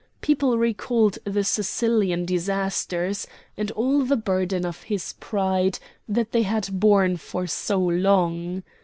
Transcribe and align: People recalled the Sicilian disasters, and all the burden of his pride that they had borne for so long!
People 0.19 0.57
recalled 0.57 1.19
the 1.25 1.43
Sicilian 1.43 2.25
disasters, 2.25 3.27
and 3.55 3.69
all 3.69 4.03
the 4.03 4.17
burden 4.17 4.65
of 4.65 4.81
his 4.81 5.13
pride 5.19 5.77
that 6.09 6.31
they 6.31 6.41
had 6.41 6.79
borne 6.79 7.17
for 7.17 7.45
so 7.45 7.77
long! 7.77 8.63